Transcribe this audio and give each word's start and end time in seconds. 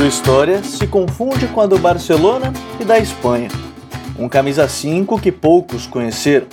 Sua 0.00 0.08
história 0.08 0.62
se 0.62 0.86
confunde 0.86 1.46
com 1.48 1.60
a 1.60 1.66
do 1.66 1.78
Barcelona 1.78 2.54
e 2.80 2.84
da 2.86 2.98
Espanha. 2.98 3.50
Um 4.18 4.30
camisa 4.30 4.66
5 4.66 5.20
que 5.20 5.30
poucos 5.30 5.86
conheceram. 5.86 6.46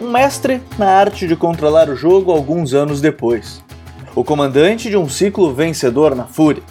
Um 0.00 0.10
mestre 0.10 0.60
na 0.76 0.88
arte 0.88 1.28
de 1.28 1.36
controlar 1.36 1.88
o 1.88 1.94
jogo 1.94 2.32
alguns 2.32 2.74
anos 2.74 3.00
depois. 3.00 3.62
O 4.16 4.24
comandante 4.24 4.90
de 4.90 4.96
um 4.96 5.08
ciclo 5.08 5.54
vencedor 5.54 6.16
na 6.16 6.24
Fúria. 6.24 6.64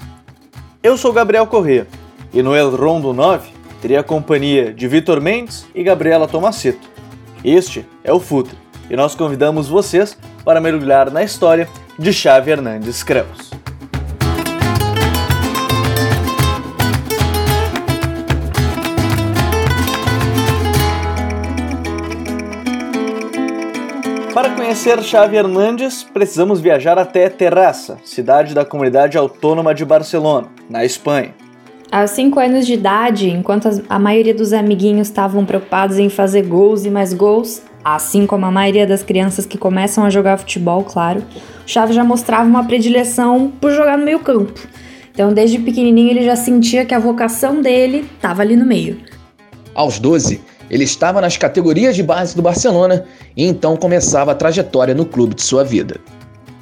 Eu 0.83 0.97
sou 0.97 1.13
Gabriel 1.13 1.47
Corrêa 1.47 1.87
e 2.33 2.43
no 2.43 2.53
El 2.53 2.75
Rondo 2.75 3.13
9 3.13 3.49
teria 3.81 4.01
a 4.01 4.03
companhia 4.03 4.73
de 4.73 4.89
Vitor 4.89 5.21
Mendes 5.21 5.65
e 5.73 5.81
Gabriela 5.81 6.27
Tomaceto. 6.27 6.89
Este 7.41 7.85
é 8.03 8.11
o 8.11 8.19
Futre 8.19 8.57
e 8.89 8.97
nós 8.97 9.15
convidamos 9.15 9.69
vocês 9.69 10.17
para 10.43 10.59
mergulhar 10.59 11.09
na 11.09 11.23
história 11.23 11.69
de 11.97 12.11
Xavi 12.11 12.51
Hernandes 12.51 13.01
Creus. 13.01 13.50
Conhecer 24.71 25.03
Xavi 25.03 25.35
Hernandes, 25.35 26.01
precisamos 26.01 26.61
viajar 26.61 26.97
até 26.97 27.27
Terrassa, 27.27 27.97
cidade 28.05 28.53
da 28.53 28.63
comunidade 28.63 29.17
autônoma 29.17 29.75
de 29.75 29.83
Barcelona, 29.83 30.47
na 30.69 30.85
Espanha. 30.85 31.35
Aos 31.91 32.11
5 32.11 32.39
anos 32.39 32.65
de 32.65 32.75
idade, 32.75 33.29
enquanto 33.29 33.67
a 33.89 33.99
maioria 33.99 34.33
dos 34.33 34.53
amiguinhos 34.53 35.09
estavam 35.09 35.45
preocupados 35.45 35.99
em 35.99 36.07
fazer 36.07 36.43
gols 36.43 36.85
e 36.85 36.89
mais 36.89 37.13
gols, 37.13 37.61
assim 37.83 38.25
como 38.25 38.45
a 38.45 38.51
maioria 38.51 38.87
das 38.87 39.03
crianças 39.03 39.45
que 39.45 39.57
começam 39.57 40.05
a 40.05 40.09
jogar 40.09 40.37
futebol, 40.37 40.85
claro, 40.85 41.21
Xavi 41.67 41.91
já 41.91 42.05
mostrava 42.05 42.47
uma 42.47 42.63
predileção 42.63 43.51
por 43.59 43.73
jogar 43.73 43.97
no 43.97 44.05
meio 44.05 44.19
campo. 44.19 44.57
Então, 45.13 45.33
desde 45.33 45.59
pequenininho, 45.59 46.11
ele 46.11 46.23
já 46.23 46.37
sentia 46.37 46.85
que 46.85 46.93
a 46.93 46.99
vocação 46.99 47.61
dele 47.61 48.09
estava 48.15 48.41
ali 48.41 48.55
no 48.55 48.65
meio. 48.65 49.01
Aos 49.75 49.99
12, 49.99 50.39
ele 50.71 50.85
estava 50.85 51.19
nas 51.19 51.35
categorias 51.35 51.97
de 51.97 52.01
base 52.01 52.33
do 52.33 52.41
Barcelona 52.41 53.03
e 53.35 53.45
então 53.45 53.75
começava 53.75 54.31
a 54.31 54.35
trajetória 54.35 54.95
no 54.95 55.05
clube 55.05 55.35
de 55.35 55.43
sua 55.43 55.65
vida. 55.65 55.99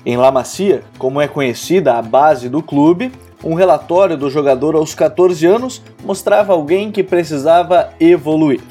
Em 0.03 0.17
La 0.17 0.31
Masia, 0.31 0.81
como 0.97 1.21
é 1.21 1.27
conhecida 1.27 1.93
a 1.93 2.01
base 2.01 2.49
do 2.49 2.63
clube, 2.63 3.11
um 3.43 3.53
relatório 3.53 4.17
do 4.17 4.27
jogador 4.27 4.75
aos 4.75 4.95
14 4.95 5.45
anos 5.45 5.81
mostrava 6.03 6.53
alguém 6.53 6.91
que 6.91 7.03
precisava 7.03 7.89
evoluir. 7.99 8.61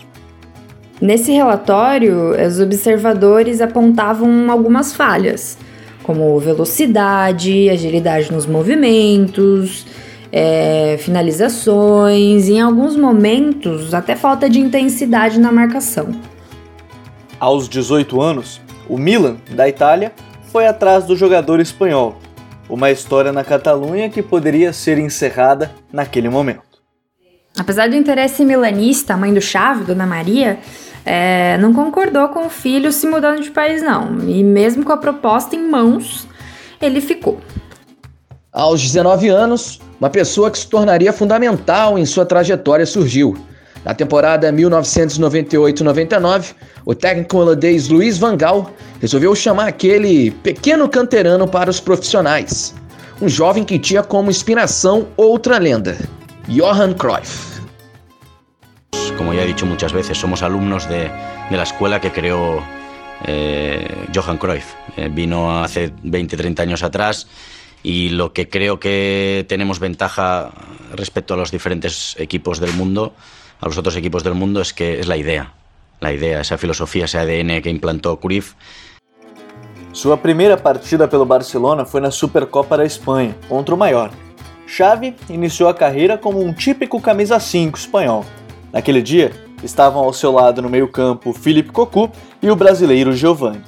Nesse 1.01 1.31
relatório, 1.31 2.35
os 2.45 2.59
observadores 2.59 3.61
apontavam 3.61 4.51
algumas 4.51 4.93
falhas, 4.93 5.57
como 6.03 6.37
velocidade, 6.41 7.71
agilidade 7.71 8.33
nos 8.33 8.45
movimentos, 8.45 9.87
é, 10.33 10.97
finalizações, 10.99 12.49
e 12.49 12.55
em 12.55 12.61
alguns 12.61 12.97
momentos 12.97 13.95
até 13.95 14.15
falta 14.15 14.49
de 14.49 14.61
intensidade 14.61 15.39
na 15.39 15.51
marcação. 15.51 16.09
Aos 17.41 17.69
18 17.69 18.21
anos, 18.21 18.61
o 18.89 18.99
Milan, 18.99 19.37
da 19.51 19.69
Itália, 19.69 20.13
foi 20.51 20.67
atrás 20.67 21.05
do 21.05 21.15
jogador 21.15 21.61
espanhol. 21.61 22.17
Uma 22.69 22.91
história 22.91 23.33
na 23.33 23.45
Catalunha 23.45 24.11
que 24.11 24.23
poderia 24.23 24.73
ser 24.73 24.99
encerrada 24.99 25.71
naquele 25.93 26.29
momento. 26.29 26.63
Apesar 27.59 27.89
do 27.89 27.97
interesse 27.97 28.45
milanista, 28.45 29.15
a 29.15 29.17
mãe 29.17 29.33
do 29.33 29.41
Chave, 29.41 29.85
Dona 29.85 30.07
Maria, 30.07 30.59
é, 31.05 31.57
não 31.59 31.73
concordou 31.73 32.29
com 32.29 32.47
o 32.47 32.51
filho 32.51 32.93
se 32.93 33.07
mudando 33.07 33.43
de 33.43 33.51
país, 33.51 33.83
não. 33.83 34.21
E 34.29 34.45
mesmo 34.45 34.85
com 34.85 34.93
a 34.93 34.97
proposta 34.97 35.57
em 35.57 35.69
mãos, 35.69 36.27
ele 36.81 37.01
ficou. 37.01 37.41
Aos 38.53 38.83
19 38.83 39.29
anos, 39.29 39.81
uma 40.01 40.09
pessoa 40.09 40.51
que 40.51 40.59
se 40.59 40.67
tornaria 40.67 41.13
fundamental 41.13 41.99
em 41.99 42.07
sua 42.07 42.25
trajetória 42.25 42.87
surgiu. 42.87 43.37
Na 43.85 43.93
temporada 43.95 44.51
1998-99, 44.53 46.55
o 46.85 46.95
técnico 46.95 47.39
holandês 47.39 47.89
Luiz 47.89 48.19
Van 48.19 48.37
Gaal 48.37 48.71
resolveu 49.01 49.35
chamar 49.35 49.69
aquele 49.69 50.31
pequeno 50.31 50.87
canterano 50.89 51.49
para 51.49 51.71
os 51.71 51.81
profissionais. 51.81 52.75
Um 53.21 53.29
jovem 53.29 53.65
que 53.65 53.79
tinha 53.79 54.03
como 54.03 54.31
inspiração 54.31 55.07
outra 55.17 55.59
lenda, 55.59 55.97
Johan 56.49 56.95
Cruyff. 56.95 57.59
Como 59.17 59.33
ya 59.35 59.43
he 59.43 59.47
dicho 59.47 59.67
muchas 59.67 59.93
veces, 59.93 60.17
somos 60.17 60.43
alumnos 60.43 60.87
de, 60.87 61.11
de 61.51 61.57
la 61.57 61.65
escuela 61.65 62.01
que 62.01 62.11
creó 62.11 62.63
eh, 63.27 63.89
Johan 64.15 64.39
Cruyff. 64.39 64.75
Eh, 64.97 65.09
vino 65.09 65.63
hace 65.63 65.93
20-30 66.05 66.61
años 66.61 66.85
atrás 66.85 67.27
y 67.83 68.11
lo 68.11 68.33
que 68.33 68.49
creo 68.49 68.81
que 68.81 69.45
tenemos 69.49 69.79
ventaja 69.79 70.51
respecto 70.95 71.35
a 71.35 71.37
los 71.37 71.51
diferentes 71.51 72.17
equipos 72.19 72.61
del 72.61 72.73
mundo, 72.73 73.13
a 73.61 73.67
los 73.67 73.79
otros 73.79 73.97
equipos 73.97 74.25
del 74.25 74.35
mundo, 74.35 74.61
es 74.61 74.73
que 74.73 75.01
es 75.01 75.07
la 75.07 75.17
idea, 75.17 75.53
la 76.01 76.13
idea, 76.13 76.41
esa 76.41 76.59
filosofía, 76.59 77.05
ese 77.05 77.19
ADN 77.19 77.63
que 77.63 77.71
implantó 77.71 78.19
Cruyff. 78.19 78.55
Sua 79.93 80.17
primeira 80.17 80.57
partida 80.57 81.09
pelo 81.09 81.25
Barcelona 81.25 81.85
foi 81.85 82.01
na 82.01 82.11
Supercopa 82.11 82.77
da 82.77 82.85
Espanha, 82.85 83.35
contra 83.49 83.75
o 83.75 83.79
Mallorca. 83.79 84.17
Xavi 84.69 85.17
iniciou 85.31 85.69
a 85.69 85.75
carreira 85.75 86.19
como 86.19 86.41
um 86.41 86.53
típico 86.53 87.01
camisa 87.01 87.41
5 87.41 87.79
espanhol. 87.79 88.25
Naquele 88.71 89.01
dia, 89.01 89.33
estavam 89.65 90.05
ao 90.05 90.13
seu 90.13 90.31
lado 90.31 90.61
no 90.61 90.69
meio-campo 90.69 91.33
Felipe 91.33 91.73
Cocu 91.73 92.13
e 92.43 92.51
o 92.51 92.55
brasileiro 92.55 93.13
Giovani. 93.13 93.63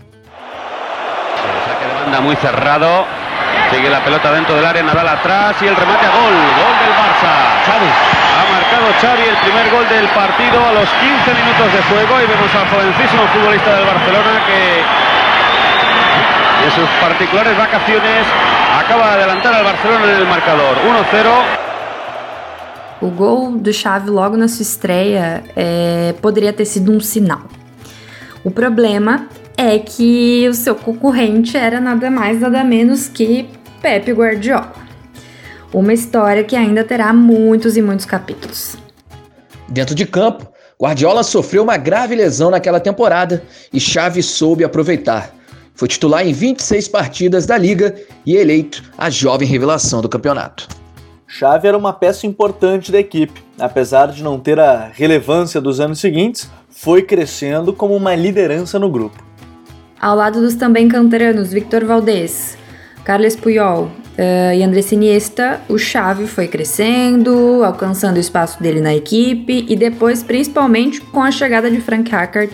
Saque 1.65 1.87
de 1.88 2.04
banda 2.04 2.21
muy 2.21 2.37
cerrado, 2.37 3.06
Sigue 3.70 3.88
la 3.88 4.03
pelota 4.03 4.32
dentro 4.32 4.56
del 4.56 4.66
área, 4.66 4.82
Nadal 4.82 5.06
atrás 5.06 5.54
y 5.62 5.66
el 5.66 5.76
remate 5.76 6.04
a 6.04 6.10
gol. 6.10 6.34
Gol 6.34 6.75
del 6.82 6.91
Barça. 6.98 7.31
Xavi. 7.66 7.86
Ha 7.86 8.44
marcado 8.50 8.86
Xavi 9.00 9.22
el 9.31 9.36
primer 9.47 9.70
gol 9.70 9.86
del 9.88 10.08
partido 10.08 10.58
a 10.58 10.72
los 10.72 10.88
15 10.91 11.34
minutos 11.38 11.72
de 11.72 11.82
juego 11.86 12.19
y 12.19 12.26
vemos 12.26 12.50
al 12.50 12.66
jovencísimo 12.66 13.22
futbolista 13.32 13.76
del 13.76 13.86
Barcelona 13.86 14.42
que 14.44 14.60
en 16.66 16.70
sus 16.72 16.88
particulares 17.00 17.56
vacaciones 17.56 18.26
acaba 18.76 19.06
de 19.06 19.22
adelantar 19.22 19.54
al 19.54 19.64
Barcelona 19.64 20.04
en 20.04 20.16
el 20.19 20.26
marcador. 20.26 20.76
1-0. 20.76 21.60
O 23.03 23.09
gol 23.09 23.62
do 23.62 23.72
Xavi 23.72 24.10
logo 24.10 24.36
na 24.36 24.48
sua 24.48 24.62
estreia 24.62 25.44
é, 25.54 26.12
poderia 26.20 26.53
ter 26.53 26.64
sido 26.64 26.91
um 26.91 26.98
sinal. 26.98 27.42
O 28.42 28.50
problema 28.50 29.28
é 29.56 29.78
que 29.78 30.48
o 30.48 30.54
seu 30.54 30.75
concorrente 30.75 31.56
era 31.56 31.80
nada 31.80 32.10
mais 32.10 32.41
nada 32.41 32.64
menos 32.64 33.09
que 33.09 33.48
Pepe 33.80 34.12
Guardiola. 34.12 34.72
Uma 35.72 35.92
história 35.92 36.44
que 36.44 36.54
ainda 36.54 36.84
terá 36.84 37.12
muitos 37.12 37.76
e 37.76 37.82
muitos 37.82 38.04
capítulos. 38.04 38.76
Dentro 39.68 39.94
de 39.94 40.04
campo, 40.04 40.46
Guardiola 40.80 41.22
sofreu 41.22 41.62
uma 41.62 41.76
grave 41.76 42.14
lesão 42.14 42.50
naquela 42.50 42.80
temporada 42.80 43.42
e 43.72 43.78
Xavi 43.78 44.22
soube 44.22 44.64
aproveitar. 44.64 45.34
Foi 45.74 45.88
titular 45.88 46.26
em 46.26 46.32
26 46.32 46.88
partidas 46.88 47.46
da 47.46 47.56
liga 47.56 47.94
e 48.26 48.36
eleito 48.36 48.82
a 48.98 49.08
jovem 49.08 49.48
revelação 49.48 50.02
do 50.02 50.08
campeonato. 50.08 50.68
Xavi 51.26 51.68
era 51.68 51.78
uma 51.78 51.92
peça 51.92 52.26
importante 52.26 52.91
da 52.91 52.98
equipe, 52.98 53.42
apesar 53.58 54.08
de 54.08 54.22
não 54.22 54.38
ter 54.38 54.58
a 54.58 54.91
relevância 54.92 55.60
dos 55.60 55.78
anos 55.78 56.00
seguintes, 56.00 56.50
foi 56.68 57.02
crescendo 57.02 57.72
como 57.72 57.94
uma 57.94 58.14
liderança 58.14 58.78
no 58.78 58.91
grupo. 58.91 59.22
Ao 60.00 60.16
lado 60.16 60.41
dos 60.41 60.54
também 60.54 60.88
canteranos 60.88 61.53
Victor 61.53 61.84
Valdés, 61.84 62.56
Carles 63.10 63.34
Puyol 63.34 63.86
uh, 63.86 64.54
e 64.54 64.62
André 64.62 64.83
Iniesta, 64.92 65.60
o 65.68 65.77
Xavi 65.77 66.28
foi 66.28 66.47
crescendo, 66.47 67.60
alcançando 67.65 68.18
o 68.18 68.21
espaço 68.21 68.62
dele 68.62 68.80
na 68.80 68.95
equipe 68.95 69.66
e 69.68 69.74
depois, 69.74 70.22
principalmente, 70.22 71.01
com 71.01 71.21
a 71.21 71.33
chegada 71.33 71.68
de 71.68 71.80
Frank 71.80 72.09
Rijkaard 72.09 72.53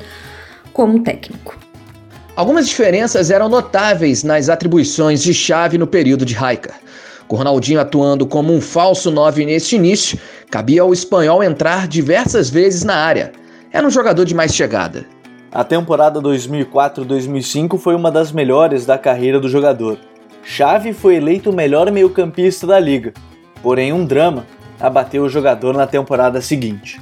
como 0.73 1.03
técnico. 1.03 1.59
Algumas 2.35 2.67
diferenças 2.67 3.31
eram 3.31 3.51
notáveis 3.51 4.25
nas 4.25 4.49
atribuições 4.49 5.23
de 5.23 5.35
Xavi 5.35 5.77
no 5.77 5.87
período 5.87 6.25
de 6.25 6.33
Rijkaard. 6.33 6.81
Com 7.29 7.37
Ronaldinho 7.37 7.79
atuando 7.79 8.27
como 8.27 8.55
um 8.55 8.61
falso 8.63 9.11
9 9.11 9.45
neste 9.45 9.77
início, 9.77 10.19
cabia 10.51 10.81
ao 10.81 10.91
espanhol 10.95 11.45
entrar 11.45 11.87
diversas 11.87 12.49
vezes 12.49 12.83
na 12.83 12.97
área. 12.97 13.31
Era 13.71 13.87
um 13.87 13.91
jogador 13.91 14.25
de 14.25 14.35
mais 14.35 14.55
chegada. 14.55 15.05
A 15.53 15.63
temporada 15.63 16.19
2004-2005 16.19 17.77
foi 17.77 17.95
uma 17.95 18.11
das 18.11 18.33
melhores 18.33 18.87
da 18.87 18.97
carreira 18.97 19.39
do 19.39 19.51
jogador. 19.51 19.99
Xavi 20.49 20.93
foi 20.93 21.17
eleito 21.17 21.51
o 21.51 21.53
melhor 21.53 21.91
meio-campista 21.91 22.69
da 22.69 22.79
liga, 22.79 23.13
porém 23.61 23.93
um 23.93 24.05
drama 24.05 24.47
abateu 24.79 25.25
o 25.25 25.29
jogador 25.29 25.75
na 25.75 25.89
temporada 25.89 26.41
seguinte. 26.41 27.01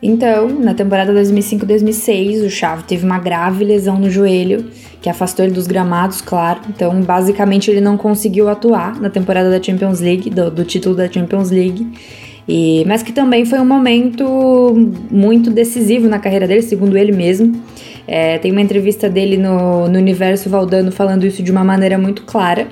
Então, 0.00 0.48
na 0.48 0.72
temporada 0.72 1.12
2005-2006, 1.12 2.46
o 2.46 2.50
Xavi 2.50 2.84
teve 2.84 3.04
uma 3.04 3.18
grave 3.18 3.64
lesão 3.64 3.98
no 3.98 4.08
joelho, 4.08 4.70
que 5.00 5.10
afastou 5.10 5.44
ele 5.44 5.54
dos 5.54 5.66
gramados, 5.66 6.20
claro. 6.20 6.60
Então, 6.68 7.00
basicamente, 7.02 7.70
ele 7.70 7.80
não 7.80 7.96
conseguiu 7.96 8.48
atuar 8.48 9.00
na 9.00 9.10
temporada 9.10 9.50
da 9.50 9.62
Champions 9.62 10.00
League, 10.00 10.30
do, 10.30 10.50
do 10.50 10.64
título 10.64 10.94
da 10.94 11.10
Champions 11.10 11.50
League. 11.50 11.86
E, 12.48 12.84
mas 12.86 13.02
que 13.02 13.12
também 13.12 13.44
foi 13.44 13.58
um 13.60 13.64
momento 13.64 14.74
muito 15.10 15.50
decisivo 15.50 16.08
na 16.08 16.18
carreira 16.18 16.46
dele, 16.46 16.62
segundo 16.62 16.96
ele 16.96 17.12
mesmo. 17.12 17.60
É, 18.06 18.38
tem 18.38 18.50
uma 18.50 18.60
entrevista 18.60 19.08
dele 19.08 19.36
no, 19.36 19.88
no 19.88 19.98
Universo 19.98 20.50
Valdano 20.50 20.90
falando 20.90 21.26
isso 21.26 21.42
de 21.42 21.50
uma 21.50 21.64
maneira 21.64 21.96
muito 21.96 22.22
clara, 22.22 22.68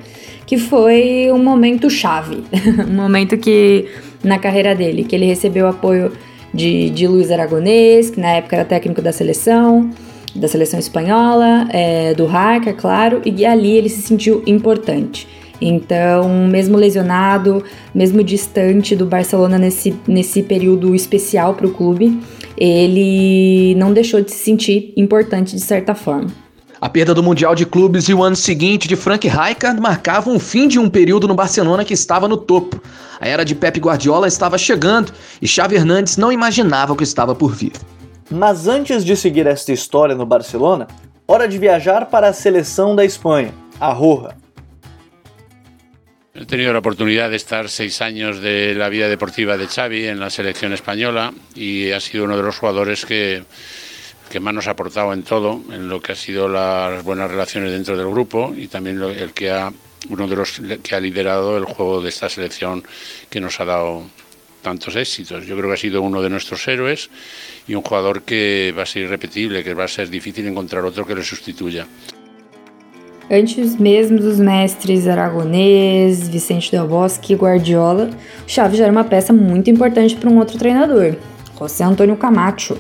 que 0.46 0.58
foi 0.58 1.30
um 1.32 1.42
momento 1.42 1.88
chave, 1.88 2.42
um 2.88 2.94
momento 2.94 3.38
que 3.38 3.86
na 4.22 4.38
carreira 4.38 4.74
dele, 4.74 5.04
que 5.04 5.14
ele 5.14 5.26
recebeu 5.26 5.68
apoio 5.68 6.12
de, 6.52 6.90
de 6.90 7.06
Luiz 7.06 7.30
Aragonês, 7.30 8.10
que 8.10 8.20
na 8.20 8.32
época 8.32 8.56
era 8.56 8.64
técnico 8.64 9.00
da 9.00 9.12
seleção, 9.12 9.90
da 10.34 10.48
seleção 10.48 10.78
espanhola, 10.78 11.68
é, 11.70 12.14
do 12.14 12.26
Raika, 12.26 12.72
claro, 12.72 13.22
e 13.24 13.44
ali 13.44 13.76
ele 13.76 13.88
se 13.88 14.02
sentiu 14.02 14.42
importante. 14.46 15.26
Então, 15.60 16.46
mesmo 16.46 16.76
lesionado, 16.76 17.62
mesmo 17.94 18.24
distante 18.24 18.96
do 18.96 19.04
Barcelona 19.04 19.58
nesse, 19.58 19.94
nesse 20.08 20.42
período 20.42 20.94
especial 20.94 21.54
para 21.54 21.66
o 21.66 21.70
clube, 21.70 22.18
ele 22.60 23.74
não 23.76 23.92
deixou 23.92 24.20
de 24.20 24.30
se 24.30 24.38
sentir 24.38 24.92
importante 24.96 25.56
de 25.56 25.62
certa 25.62 25.94
forma. 25.94 26.30
A 26.78 26.88
perda 26.88 27.14
do 27.14 27.22
Mundial 27.22 27.54
de 27.54 27.66
Clubes 27.66 28.08
e 28.08 28.14
o 28.14 28.22
ano 28.22 28.36
seguinte 28.36 28.86
de 28.86 28.96
Frank 28.96 29.26
Rijkaard 29.26 29.80
marcavam 29.80 30.36
o 30.36 30.40
fim 30.40 30.68
de 30.68 30.78
um 30.78 30.88
período 30.88 31.26
no 31.26 31.34
Barcelona 31.34 31.84
que 31.84 31.92
estava 31.92 32.28
no 32.28 32.36
topo. 32.36 32.80
A 33.20 33.28
era 33.28 33.44
de 33.44 33.54
Pep 33.54 33.78
Guardiola 33.78 34.28
estava 34.28 34.56
chegando 34.56 35.12
e 35.42 35.48
Xavi 35.48 35.76
Hernandes 35.76 36.16
não 36.16 36.32
imaginava 36.32 36.92
o 36.92 36.96
que 36.96 37.04
estava 37.04 37.34
por 37.34 37.54
vir. 37.54 37.72
Mas 38.30 38.66
antes 38.66 39.04
de 39.04 39.16
seguir 39.16 39.46
esta 39.46 39.72
história 39.72 40.14
no 40.14 40.24
Barcelona, 40.24 40.86
hora 41.26 41.46
de 41.46 41.58
viajar 41.58 42.06
para 42.06 42.28
a 42.28 42.32
seleção 42.32 42.96
da 42.96 43.04
Espanha, 43.04 43.52
a 43.78 43.92
Roja. 43.92 44.39
He 46.40 46.46
tenido 46.46 46.72
la 46.72 46.78
oportunidad 46.78 47.28
de 47.28 47.36
estar 47.36 47.68
seis 47.68 48.00
años 48.00 48.40
de 48.40 48.74
la 48.74 48.88
vida 48.88 49.08
deportiva 49.08 49.58
de 49.58 49.66
Xavi 49.66 50.06
en 50.06 50.18
la 50.18 50.30
selección 50.30 50.72
española 50.72 51.34
y 51.54 51.90
ha 51.90 52.00
sido 52.00 52.24
uno 52.24 52.34
de 52.34 52.42
los 52.42 52.56
jugadores 52.56 53.04
que, 53.04 53.44
que 54.30 54.40
más 54.40 54.54
nos 54.54 54.66
ha 54.66 54.70
aportado 54.70 55.12
en 55.12 55.22
todo, 55.22 55.60
en 55.70 55.90
lo 55.90 56.00
que 56.00 56.12
ha 56.12 56.16
sido 56.16 56.48
las 56.48 57.04
buenas 57.04 57.30
relaciones 57.30 57.72
dentro 57.72 57.94
del 57.94 58.08
grupo 58.08 58.54
y 58.56 58.68
también 58.68 59.02
el 59.02 59.34
que 59.34 59.50
ha 59.50 59.70
uno 60.08 60.26
de 60.26 60.36
los 60.36 60.62
que 60.82 60.94
ha 60.94 61.00
liderado 61.00 61.58
el 61.58 61.66
juego 61.66 62.00
de 62.00 62.08
esta 62.08 62.30
selección 62.30 62.82
que 63.28 63.38
nos 63.38 63.60
ha 63.60 63.66
dado 63.66 64.08
tantos 64.62 64.96
éxitos. 64.96 65.44
Yo 65.44 65.54
creo 65.58 65.68
que 65.68 65.74
ha 65.74 65.76
sido 65.76 66.00
uno 66.00 66.22
de 66.22 66.30
nuestros 66.30 66.66
héroes 66.66 67.10
y 67.68 67.74
un 67.74 67.82
jugador 67.82 68.22
que 68.22 68.72
va 68.76 68.84
a 68.84 68.86
ser 68.86 69.02
irrepetible, 69.02 69.62
que 69.62 69.74
va 69.74 69.84
a 69.84 69.88
ser 69.88 70.08
difícil 70.08 70.46
encontrar 70.46 70.86
otro 70.86 71.06
que 71.06 71.14
le 71.14 71.22
sustituya. 71.22 71.86
Antes 73.32 73.76
mesmo 73.76 74.18
dos 74.18 74.40
mestres 74.40 75.06
Aragonês, 75.06 76.28
Vicente 76.28 76.68
Del 76.68 76.88
Bosque 76.88 77.32
e 77.32 77.36
Guardiola, 77.36 78.10
Xavi 78.44 78.76
já 78.76 78.82
era 78.82 78.92
uma 78.92 79.04
peça 79.04 79.32
muito 79.32 79.70
importante 79.70 80.16
para 80.16 80.28
um 80.28 80.36
outro 80.36 80.58
treinador, 80.58 81.14
José 81.56 81.84
Antônio 81.84 82.16
Camacho. 82.16 82.76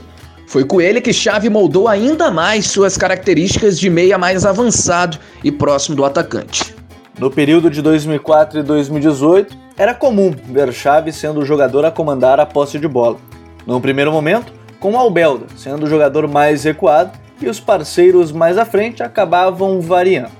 Foi 0.48 0.64
com 0.64 0.80
ele 0.80 1.00
que 1.00 1.12
Xavi 1.12 1.48
moldou 1.48 1.86
ainda 1.86 2.32
mais 2.32 2.66
suas 2.66 2.98
características 2.98 3.78
de 3.78 3.88
meia 3.88 4.18
mais 4.18 4.44
avançado 4.44 5.18
e 5.44 5.52
próximo 5.52 5.94
do 5.94 6.04
atacante. 6.04 6.74
No 7.16 7.30
período 7.30 7.70
de 7.70 7.80
2004 7.80 8.58
e 8.58 8.62
2018, 8.64 9.56
era 9.78 9.94
comum 9.94 10.34
ver 10.48 10.72
Xavi 10.72 11.12
sendo 11.12 11.38
o 11.38 11.46
jogador 11.46 11.84
a 11.84 11.92
comandar 11.92 12.40
a 12.40 12.44
posse 12.44 12.76
de 12.76 12.88
bola. 12.88 13.18
No 13.64 13.80
primeiro 13.80 14.10
momento, 14.10 14.52
com 14.80 14.98
Albelda 14.98 15.46
sendo 15.56 15.84
o 15.84 15.88
jogador 15.88 16.26
mais 16.26 16.64
recuado 16.64 17.12
e 17.40 17.48
os 17.48 17.60
parceiros 17.60 18.32
mais 18.32 18.58
à 18.58 18.64
frente 18.64 19.00
acabavam 19.00 19.80
variando. 19.80 20.39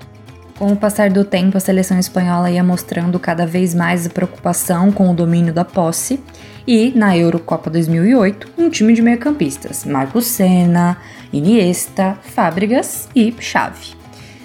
Com 0.60 0.72
o 0.72 0.76
passar 0.76 1.08
do 1.08 1.24
tempo, 1.24 1.56
a 1.56 1.60
seleção 1.60 1.98
espanhola 1.98 2.50
ia 2.50 2.62
mostrando 2.62 3.18
cada 3.18 3.46
vez 3.46 3.74
mais 3.74 4.06
preocupação 4.08 4.92
com 4.92 5.10
o 5.10 5.14
domínio 5.14 5.54
da 5.54 5.64
posse 5.64 6.20
e, 6.66 6.92
na 6.94 7.16
Eurocopa 7.16 7.70
2008, 7.70 8.46
um 8.58 8.68
time 8.68 8.92
de 8.92 9.00
meio-campistas, 9.00 9.86
Marcos 9.86 10.26
Senna, 10.26 10.98
Iniesta, 11.32 12.18
Fábregas 12.20 13.08
e 13.16 13.34
Xavi. 13.40 13.94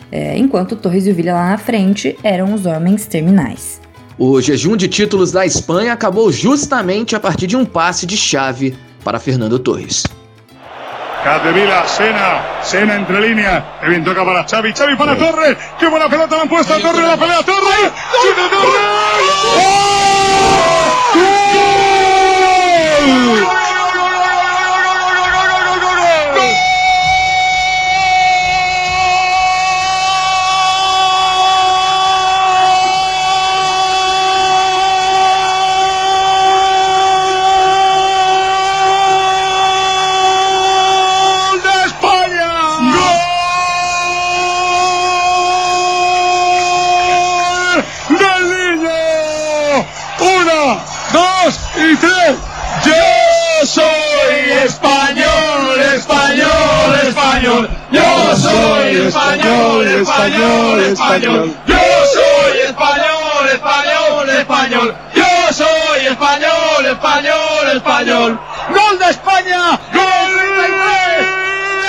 É, 0.10 0.38
enquanto 0.38 0.78
Torres 0.78 1.06
e 1.06 1.12
o 1.12 1.14
Villa 1.14 1.34
lá 1.34 1.50
na 1.50 1.58
frente 1.58 2.18
eram 2.24 2.54
os 2.54 2.66
homens 2.66 3.06
terminais. 3.06 3.82
O 4.18 4.40
jejum 4.40 4.78
de 4.78 4.88
títulos 4.88 5.34
da 5.34 5.46
Espanha 5.46 5.92
acabou 5.92 6.32
justamente 6.32 7.14
a 7.14 7.20
partir 7.20 7.46
de 7.46 7.58
um 7.58 7.66
passe 7.66 8.06
de 8.06 8.16
chave 8.16 8.74
para 9.04 9.20
Fernando 9.20 9.60
Torres. 9.60 10.06
Capdevila, 11.26 11.88
Sena, 11.88 12.62
Sena 12.62 12.96
entre 12.98 13.20
líneas, 13.20 13.64
que 13.82 13.88
bien 13.90 14.04
toca 14.06 14.24
para 14.24 14.44
Xavi, 14.44 14.74
Xavi 14.74 14.96
para 14.96 15.18
Torres, 15.18 15.58
qué 15.80 15.88
buena 15.88 16.08
pelota 16.08 16.36
la 16.36 16.44
han 16.44 16.48
puesto 16.48 16.76
a 16.76 16.80
Torres, 16.80 17.02
la 17.02 17.18
pelea 17.18 17.42
Torres, 17.42 17.92
¡Chuta 18.22 18.48
Torres! 18.52 18.86
Español, 59.08 59.88
español, 59.88 60.80
español. 60.80 61.56
Yo 61.68 61.76
soy 62.14 62.60
español, 62.68 63.50
español, 63.54 64.30
español. 64.30 64.96
Yo 65.14 65.54
soy 65.54 66.06
español, 66.08 66.86
español, 66.86 67.64
español. 67.76 68.40
Gol 68.70 69.00
de 69.00 69.10
España, 69.10 69.80
gol 69.94 70.32
de 70.36 70.68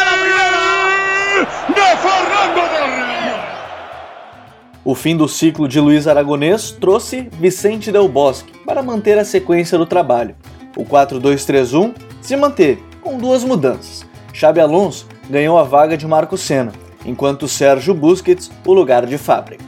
la 0.04 0.14
primera 0.22 0.56
de 1.68 1.96
Fernando. 2.02 2.76
O 4.84 4.94
fim 4.94 5.16
do 5.16 5.26
ciclo 5.26 5.66
de 5.66 5.80
Luiz 5.80 6.06
Aragonês 6.06 6.70
trouxe 6.70 7.28
Vicente 7.40 7.90
Del 7.90 8.08
Bosque 8.08 8.52
para 8.64 8.82
manter 8.82 9.18
a 9.18 9.24
sequência 9.24 9.76
do 9.76 9.86
trabalho. 9.86 10.36
O 10.76 10.84
4-2-3-1 10.84 11.94
se 12.20 12.36
manteve, 12.36 12.84
com 13.00 13.18
duas 13.18 13.42
mudanças. 13.42 14.06
Xabi 14.32 14.60
Alonso 14.60 15.08
ganhou 15.28 15.58
a 15.58 15.62
vaga 15.62 15.96
de 15.96 16.06
Marco 16.06 16.36
Senna, 16.36 16.72
enquanto 17.04 17.48
Sérgio 17.48 17.94
Busquets 17.94 18.50
o 18.64 18.72
lugar 18.72 19.06
de 19.06 19.18
Fábricas. 19.18 19.66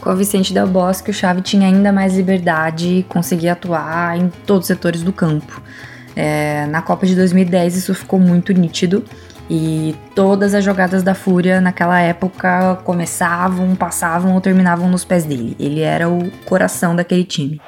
Com 0.00 0.10
o 0.10 0.16
Vicente 0.16 0.52
Del 0.52 0.66
Bosque, 0.66 1.10
o 1.10 1.14
Xavi 1.14 1.40
tinha 1.40 1.66
ainda 1.66 1.90
mais 1.90 2.14
liberdade 2.14 2.98
e 2.98 3.02
conseguia 3.04 3.52
atuar 3.52 4.18
em 4.18 4.30
todos 4.46 4.64
os 4.64 4.66
setores 4.66 5.02
do 5.02 5.12
campo. 5.12 5.62
É, 6.14 6.66
na 6.66 6.82
Copa 6.82 7.06
de 7.06 7.16
2010 7.16 7.76
isso 7.76 7.94
ficou 7.94 8.20
muito 8.20 8.52
nítido 8.52 9.04
e 9.48 9.96
todas 10.14 10.54
as 10.54 10.64
jogadas 10.64 11.02
da 11.02 11.14
Fúria 11.14 11.60
naquela 11.60 12.00
época 12.00 12.76
começavam, 12.84 13.74
passavam 13.74 14.34
ou 14.34 14.40
terminavam 14.40 14.88
nos 14.88 15.04
pés 15.04 15.24
dele. 15.24 15.56
Ele 15.58 15.80
era 15.80 16.08
o 16.08 16.30
coração 16.44 16.94
daquele 16.94 17.24
time. 17.24 17.60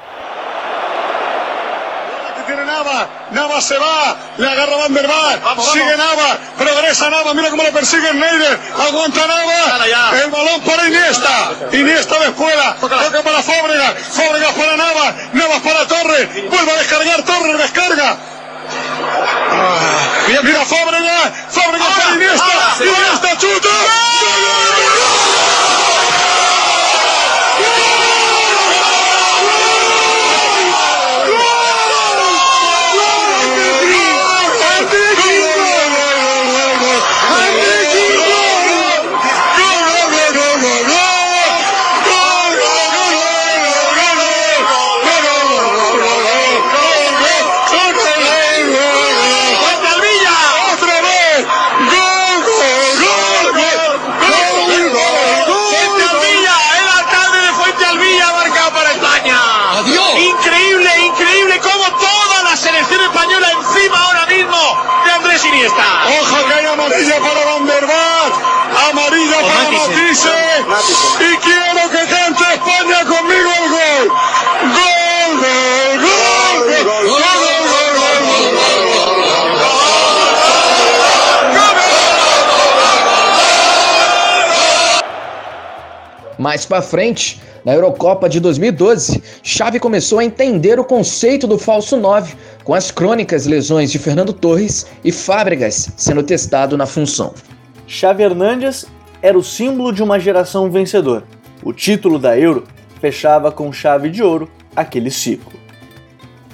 Nava 3.31 3.59
se 3.59 3.77
va, 3.77 4.15
le 4.37 4.47
agarra 4.47 4.77
Van 4.77 4.93
der 4.93 5.07
Vaart, 5.07 5.59
sigue 5.59 5.97
Nava, 5.97 6.37
progresa 6.57 7.09
Nava, 7.09 7.33
mira 7.33 7.49
cómo 7.49 7.63
le 7.63 7.71
persigue 7.71 8.13
Neider, 8.13 8.57
aguanta 8.87 9.27
Nava, 9.27 9.85
el 10.23 10.31
balón 10.31 10.61
para 10.61 10.87
Iniesta, 10.87 11.51
Iniesta 11.73 12.19
de 12.19 12.31
fuera, 12.31 12.75
toca 12.79 13.23
para 13.23 13.43
Fábregas, 13.43 13.95
Fábregas 14.13 14.53
para 14.53 14.77
Nava, 14.77 15.15
Navas 15.33 15.61
para 15.61 15.85
Torres, 15.87 16.49
vuelve 16.49 16.71
a 16.71 16.75
descargar, 16.75 17.21
Torres 17.23 17.57
descarga. 17.57 18.17
mira, 20.27 20.41
mira 20.43 20.65
Fábregas, 20.65 21.33
Fábregas 21.49 21.87
para 21.95 22.15
Iniesta, 22.15 22.75
Iniesta 22.79 23.37
chuta. 23.37 23.76
Mais 86.37 86.65
para 86.65 86.81
frente, 86.81 87.41
na 87.65 87.73
Eurocopa 87.73 88.29
de 88.29 88.39
2012, 88.39 89.21
Xavi 89.43 89.79
começou 89.79 90.19
a 90.19 90.23
entender 90.23 90.79
o 90.79 90.85
conceito 90.85 91.47
do 91.47 91.57
falso 91.57 91.97
9, 91.97 92.35
com 92.63 92.73
as 92.73 92.91
crônicas 92.91 93.45
lesões 93.45 93.91
de 93.91 93.97
Fernando 93.97 94.33
Torres 94.33 94.85
e 95.03 95.11
Fábregas 95.11 95.89
sendo 95.97 96.23
testado 96.23 96.77
na 96.77 96.85
função. 96.85 97.33
Xavi 97.87 98.23
Hernandes 98.23 98.85
era 99.21 99.37
o 99.37 99.43
símbolo 99.43 99.91
de 99.91 100.03
uma 100.03 100.19
geração 100.19 100.69
vencedora. 100.69 101.23
O 101.63 101.73
título 101.73 102.19
da 102.19 102.37
Euro 102.37 102.65
fechava 103.01 103.51
com 103.51 103.71
chave 103.73 104.09
de 104.09 104.21
ouro 104.21 104.49
aquele 104.75 105.09
ciclo. 105.09 105.57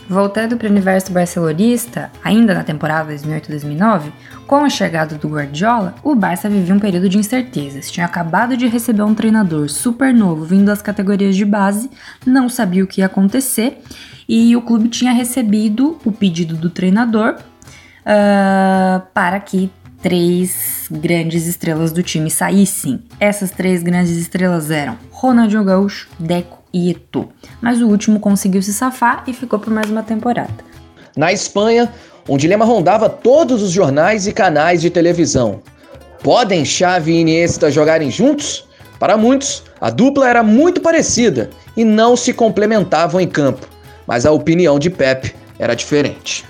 Voltando 0.08 0.58
para 0.58 0.68
o 0.68 0.72
universo 0.72 1.12
barcelonista, 1.12 2.12
ainda 2.24 2.54
na 2.54 2.64
temporada 2.64 3.14
2008-2009, 3.14 4.12
com 4.48 4.58
a 4.58 4.70
chegada 4.70 5.16
do 5.16 5.28
Guardiola, 5.28 5.96
o 6.04 6.16
Barça 6.16 6.50
vivia 6.50 6.74
um 6.74 6.80
período 6.80 7.10
de 7.10 7.18
incertezas. 7.18 7.90
Tinha 7.90 8.06
acabado 8.06 8.56
de 8.58 8.68
receber 8.68 9.04
um 9.04 9.16
treinador 9.16 9.70
super 9.70 10.14
novo 10.14 10.46
vindo 10.46 10.66
das 10.66 10.82
categorias 10.82 11.36
de 11.36 11.46
base, 11.46 11.90
não 12.26 12.50
sabia 12.50 12.84
o 12.84 12.88
que 12.88 13.02
ia 13.02 13.08
acontecer 13.08 13.82
e 14.28 14.56
o 14.56 14.62
clube 14.62 14.90
tinha 14.90 15.12
recebido 15.12 15.98
o 16.06 16.12
pedido 16.12 16.56
do 16.56 16.70
treinador 16.70 17.36
uh, 17.36 19.02
para 19.14 19.40
que 19.40 19.72
três 20.02 20.88
grandes 20.92 21.48
estrelas 21.48 21.92
do 21.92 22.04
time 22.04 22.30
saíssem. 22.30 23.04
Essas 23.20 23.52
três 23.52 23.82
grandes 23.82 24.12
estrelas 24.18 24.70
eram 24.70 24.98
Ronaldinho 25.10 25.64
Gaúcho, 25.64 26.10
Deco 26.20 26.62
e 26.74 26.92
Eto'o, 26.92 27.30
mas 27.62 27.82
o 27.82 27.88
último 27.88 28.20
conseguiu 28.20 28.62
se 28.62 28.74
safar 28.74 29.24
e 29.28 29.34
ficou 29.34 29.60
por 29.60 29.72
mais 29.72 29.90
uma 29.90 30.04
temporada. 30.04 30.54
Na 31.16 31.32
Espanha, 31.32 31.92
um 32.28 32.38
dilema 32.38 32.64
rondava 32.64 33.10
todos 33.10 33.62
os 33.62 33.72
jornais 33.72 34.28
e 34.28 34.32
canais 34.32 34.82
de 34.82 34.90
televisão. 34.90 35.62
Podem 36.22 36.64
Xavi 36.64 37.14
e 37.14 37.20
Iniesta 37.20 37.70
jogarem 37.70 38.10
juntos? 38.10 38.68
Para 38.98 39.18
muitos, 39.18 39.64
a 39.82 39.90
dupla 39.90 40.30
era 40.30 40.42
muito 40.42 40.80
parecida 40.80 41.50
e 41.76 41.84
não 41.84 42.16
se 42.16 42.34
complementavam 42.34 43.20
em 43.20 43.28
campo, 43.28 43.68
mas 44.08 44.26
a 44.26 44.32
opinião 44.32 44.80
de 44.80 44.90
Pep 44.90 45.36
era 45.60 45.76
diferente. 45.76 46.46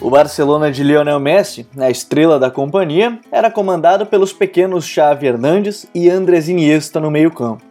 O 0.00 0.10
Barcelona 0.10 0.70
de 0.70 0.82
Lionel 0.82 1.20
Messi, 1.20 1.66
a 1.78 1.88
estrela 1.88 2.38
da 2.38 2.50
companhia, 2.50 3.18
era 3.30 3.50
comandado 3.50 4.04
pelos 4.04 4.32
pequenos 4.32 4.84
Xavi 4.84 5.26
Hernandes 5.26 5.86
e 5.94 6.10
Andrés 6.10 6.48
Iniesta 6.48 7.00
no 7.00 7.10
meio-campo. 7.10 7.62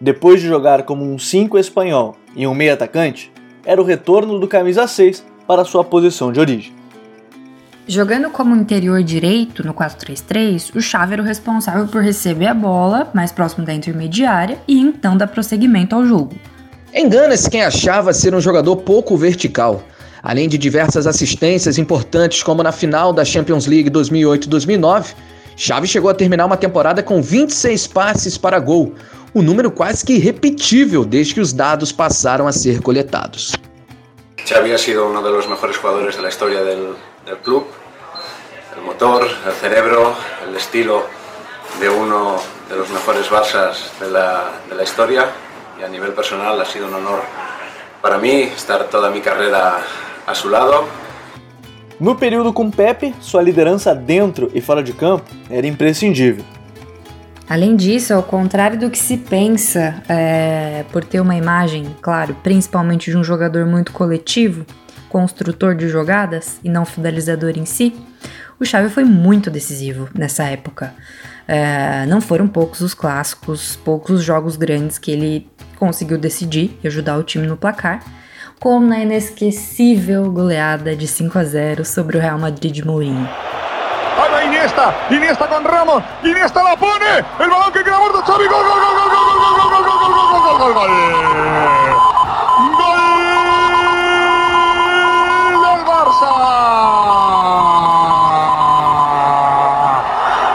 Depois 0.00 0.40
de 0.40 0.48
jogar 0.48 0.82
como 0.82 1.04
um 1.04 1.18
5 1.18 1.56
espanhol 1.56 2.16
e 2.36 2.46
um 2.46 2.54
meio 2.54 2.74
atacante, 2.74 3.32
era 3.64 3.80
o 3.80 3.84
retorno 3.84 4.38
do 4.38 4.48
camisa 4.48 4.86
6 4.86 5.24
para 5.46 5.64
sua 5.64 5.84
posição 5.84 6.32
de 6.32 6.40
origem. 6.40 6.72
Jogando 7.86 8.30
como 8.30 8.56
interior 8.56 9.02
direito 9.02 9.66
no 9.66 9.74
4-3-3, 9.74 10.74
o 10.74 10.80
Xavi 10.80 11.12
era 11.12 11.22
o 11.22 11.24
responsável 11.24 11.86
por 11.86 12.02
receber 12.02 12.46
a 12.46 12.54
bola 12.54 13.10
mais 13.12 13.30
próximo 13.30 13.64
da 13.64 13.74
intermediária 13.74 14.58
e 14.66 14.80
então 14.80 15.16
dar 15.16 15.26
prosseguimento 15.26 15.94
ao 15.94 16.06
jogo. 16.06 16.34
Engana-se 16.94 17.50
quem 17.50 17.62
achava 17.62 18.14
ser 18.14 18.34
um 18.34 18.40
jogador 18.40 18.76
pouco 18.76 19.16
vertical. 19.16 19.82
Além 20.22 20.48
de 20.48 20.56
diversas 20.56 21.06
assistências 21.06 21.76
importantes, 21.76 22.42
como 22.42 22.62
na 22.62 22.72
final 22.72 23.12
da 23.12 23.22
Champions 23.22 23.66
League 23.66 23.90
2008-2009, 23.90 25.14
Xavi 25.54 25.86
chegou 25.86 26.08
a 26.08 26.14
terminar 26.14 26.46
uma 26.46 26.56
temporada 26.56 27.02
com 27.02 27.20
26 27.20 27.86
passes 27.88 28.38
para 28.38 28.58
gol, 28.58 28.94
um 29.34 29.42
número 29.42 29.70
quase 29.70 30.02
que 30.04 30.14
irrepetível 30.14 31.04
desde 31.04 31.34
que 31.34 31.40
os 31.40 31.52
dados 31.52 31.92
passaram 31.92 32.46
a 32.46 32.52
ser 32.52 32.80
coletados. 32.80 33.52
Xavi 34.46 34.72
ha 34.72 34.78
sido 34.78 35.06
uno 35.08 35.22
de 35.22 35.30
los 35.30 35.48
mejores 35.48 35.78
jugadores 35.78 36.16
de 36.16 36.22
la 36.22 36.28
historia 36.28 36.62
del, 36.62 36.94
del 37.24 37.36
club. 37.38 37.66
El 38.76 38.82
motor, 38.82 39.26
el 39.46 39.52
cerebro, 39.52 40.14
el 40.46 40.54
estilo 40.54 41.04
de 41.80 41.88
uno 41.88 42.36
de 42.68 42.76
los 42.76 42.90
mejores 42.90 43.30
Barças 43.30 43.92
de 44.00 44.10
la, 44.10 44.52
de 44.68 44.74
la 44.74 44.82
historia 44.82 45.30
y 45.80 45.82
a 45.82 45.88
nivel 45.88 46.12
personal 46.12 46.60
ha 46.60 46.64
sido 46.64 46.88
un 46.88 46.94
honor 46.94 47.20
para 48.02 48.18
mí 48.18 48.42
estar 48.42 48.84
toda 48.84 49.10
mi 49.10 49.20
carrera 49.20 49.78
a 50.26 50.34
su 50.34 50.50
lado. 50.50 50.84
No 51.98 52.16
período 52.16 52.52
com 52.52 52.70
Pepe, 52.70 53.14
sua 53.20 53.40
liderança 53.40 53.94
dentro 53.94 54.50
e 54.52 54.60
fora 54.60 54.82
de 54.82 54.92
campo 54.92 55.24
era 55.48 55.66
imprescindível. 55.66 56.44
Além 57.48 57.76
disso, 57.76 58.14
ao 58.14 58.22
contrário 58.22 58.78
do 58.78 58.90
que 58.90 58.98
se 58.98 59.18
pensa, 59.18 60.02
é, 60.08 60.84
por 60.90 61.04
ter 61.04 61.20
uma 61.20 61.36
imagem, 61.36 61.94
claro, 62.00 62.34
principalmente 62.42 63.10
de 63.10 63.16
um 63.16 63.24
jogador 63.24 63.66
muito 63.66 63.92
coletivo, 63.92 64.64
construtor 65.10 65.74
de 65.74 65.88
jogadas 65.88 66.58
e 66.64 66.68
não 66.68 66.84
finalizador 66.84 67.52
em 67.56 67.66
si, 67.66 67.94
o 68.58 68.64
Xavi 68.64 68.88
foi 68.88 69.04
muito 69.04 69.50
decisivo 69.50 70.08
nessa 70.14 70.44
época. 70.44 70.94
É, 71.46 72.06
não 72.06 72.20
foram 72.20 72.48
poucos 72.48 72.80
os 72.80 72.94
clássicos, 72.94 73.76
poucos 73.76 74.16
os 74.16 74.24
jogos 74.24 74.56
grandes 74.56 74.96
que 74.96 75.10
ele 75.10 75.46
conseguiu 75.76 76.16
decidir 76.16 76.78
e 76.82 76.86
ajudar 76.86 77.18
o 77.18 77.22
time 77.22 77.46
no 77.46 77.56
placar, 77.56 78.02
como 78.58 78.86
na 78.86 79.00
inesquecível 79.00 80.32
goleada 80.32 80.96
de 80.96 81.06
5 81.06 81.38
a 81.38 81.44
0 81.44 81.84
sobre 81.84 82.16
o 82.16 82.20
Real 82.20 82.38
Madrid 82.38 82.72
de 82.72 82.86
Mourinho. 82.86 83.28
Iniesta, 84.64 84.94
Iniesta 85.10 85.46
con 85.46 85.62
Ramos, 85.62 86.02
Iniesta 86.22 86.62
la 86.62 86.74
pone, 86.74 87.18
el 87.38 87.50
balón 87.50 87.70
que 87.70 87.84
queda 87.84 87.98
muerto, 87.98 88.22
Xavi, 88.24 88.46
gol, 88.46 88.64
gol, 88.64 88.80
gol, 88.80 88.94
gol, 88.96 89.10
gol, 89.10 89.24
gol, 89.36 89.54
gol, 89.54 89.68
gol, 89.68 89.84
gol, 89.84 89.98
gol, 90.00 90.14
gol, 90.16 90.40
gol, 90.40 90.58
gol, 90.58 90.72
gol. 90.72 90.88
Gol 92.80 92.98
del 95.60 95.84
Barça. 95.84 96.32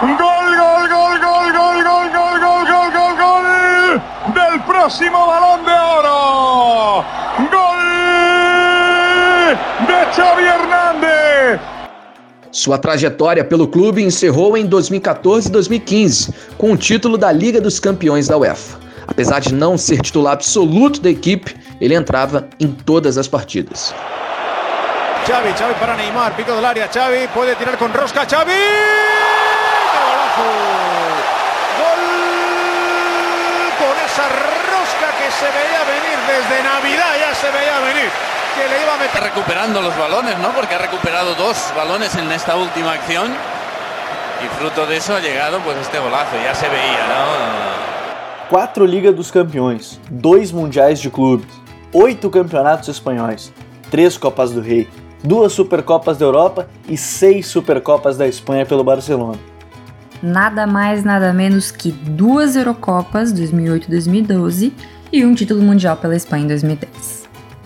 Gol, 0.02 0.50
gol, 0.58 0.84
gol, 0.90 1.20
gol, 1.22 1.48
gol, 1.54 1.78
gol, 1.84 2.10
gol, 2.10 2.40
gol, 2.42 2.66
gol, 2.66 2.90
gol, 2.98 3.14
gol 3.22 3.46
del 4.34 4.56
próximo 4.64 5.28
balón 5.28 5.66
de 5.66 5.74
oro. 5.74 7.06
Gol 7.52 7.82
de 9.88 9.98
Xavi. 10.16 10.59
Sua 12.60 12.78
trajetória 12.78 13.42
pelo 13.46 13.70
clube 13.70 14.04
encerrou 14.04 14.58
em 14.58 14.66
2014 14.66 15.48
e 15.48 15.52
2015, 15.54 16.34
com 16.58 16.74
o 16.74 16.78
título 16.78 17.18
da 17.18 17.32
Liga 17.32 17.62
dos 17.62 17.80
Campeões 17.80 18.28
da 18.28 18.36
UEFA. 18.36 18.78
Apesar 19.08 19.40
de 19.40 19.54
não 19.54 19.78
ser 19.78 20.02
titular 20.02 20.34
absoluto 20.34 21.00
da 21.00 21.10
equipe, 21.10 21.56
ele 21.80 21.96
entrava 21.96 22.50
em 22.60 22.68
todas 22.68 23.18
as 23.18 23.30
partidas. 23.30 23.96
Xavi, 25.26 25.58
Xavi 25.58 25.74
para 25.76 25.96
Neymar, 25.96 26.36
pico 26.36 26.52
del 26.52 26.66
área, 26.66 26.90
Xavi 26.92 27.30
puede 27.34 27.56
tirar 27.56 27.78
con 27.78 27.94
rosca, 27.94 28.26
Xavi. 28.30 28.52
Gol 31.80 32.04
con 33.80 33.96
esa 34.04 34.28
rosca 34.68 35.08
que 35.18 35.32
se 35.32 35.46
veía 35.46 35.82
venir 35.88 36.20
desde 36.28 36.62
Navidad, 36.62 37.14
ya 37.22 37.34
se 37.34 37.50
veía 37.52 37.80
venir. 37.80 38.39
Que 38.56 38.68
le 38.68 38.84
iba 38.84 38.94
a 38.94 38.98
meter. 38.98 39.24
recuperando 39.24 39.82
los 39.82 39.98
balones, 39.98 40.38
¿no? 40.40 40.50
Porque 40.50 40.76
ha 40.76 40.80
recuperado 40.80 41.36
dos 41.36 41.58
balones 41.76 42.16
en 42.16 42.32
esta 42.32 42.56
última 42.56 42.94
acción. 42.94 43.32
Y 44.44 44.48
fruto 44.58 44.86
de 44.86 44.98
eso 44.98 45.16
ha 45.16 45.20
llegado 45.20 45.60
pues 45.60 45.78
este 45.78 46.00
golazo, 46.00 46.36
ya 46.44 46.56
se 46.56 46.68
veía, 46.70 47.08
¿no? 47.08 48.50
Quatro 48.50 48.86
Liga 48.86 49.12
dos 49.12 49.32
Campeões, 49.32 50.00
dois 50.10 50.52
Mundiais 50.52 51.02
de 51.02 51.10
Clubes, 51.10 51.48
oito 51.94 52.32
campeonatos 52.32 52.88
espanhóis, 52.90 53.54
três 53.92 54.18
Copas 54.18 54.52
do 54.52 54.62
Rei, 54.62 54.88
duas 55.24 55.54
Supercopas 55.54 56.18
da 56.18 56.26
Europa 56.26 56.68
e 56.88 56.98
seis 56.98 57.48
Supercopas 57.48 58.18
da 58.18 58.28
Espanha 58.28 58.66
pelo 58.66 58.84
Barcelona. 58.84 59.38
Nada 60.24 60.66
mais, 60.66 61.04
nada 61.04 61.34
menos 61.34 61.70
que 61.70 61.92
duas 61.92 62.56
Eurocopas 62.56 63.34
2008-2012 63.34 64.72
e 65.12 65.26
um 65.26 65.34
título 65.34 65.62
mundial 65.62 65.98
pela 65.98 66.16
Espanha 66.16 66.44
em 66.44 66.48
2010. 66.48 67.19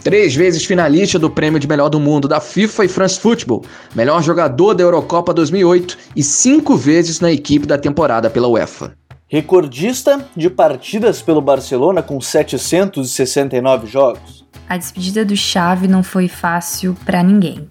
Três 0.03 0.35
vezes 0.35 0.65
finalista 0.65 1.17
do 1.17 1.29
prêmio 1.29 1.57
de 1.57 1.67
melhor 1.67 1.87
do 1.87 1.97
mundo 1.97 2.27
da 2.27 2.41
FIFA 2.41 2.83
e 2.83 2.87
France 2.89 3.17
Football, 3.17 3.63
melhor 3.95 4.21
jogador 4.21 4.73
da 4.73 4.83
Eurocopa 4.83 5.33
2008 5.33 5.97
e 6.13 6.21
cinco 6.21 6.75
vezes 6.75 7.21
na 7.21 7.31
equipe 7.31 7.65
da 7.65 7.77
temporada 7.77 8.29
pela 8.29 8.49
UEFA. 8.49 8.93
Recordista 9.29 10.27
de 10.35 10.49
partidas 10.49 11.21
pelo 11.21 11.41
Barcelona 11.41 12.03
com 12.03 12.19
769 12.19 13.87
jogos. 13.87 14.45
A 14.67 14.75
despedida 14.75 15.23
do 15.23 15.37
Xavi 15.37 15.87
não 15.87 16.03
foi 16.03 16.27
fácil 16.27 16.97
para 17.05 17.23
ninguém, 17.23 17.69